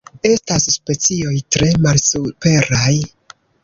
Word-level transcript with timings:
Estas 0.29 0.65
specioj 0.77 1.35
tre 1.57 1.71
malsuperaj. 1.87 3.01